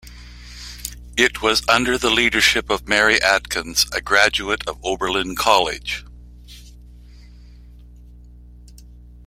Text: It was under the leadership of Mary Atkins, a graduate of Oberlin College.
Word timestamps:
It 1.15 1.43
was 1.43 1.61
under 1.69 1.95
the 1.95 2.09
leadership 2.09 2.71
of 2.71 2.87
Mary 2.87 3.21
Atkins, 3.21 3.85
a 3.93 4.01
graduate 4.01 4.67
of 4.67 4.83
Oberlin 4.83 5.35
College. 5.35 6.03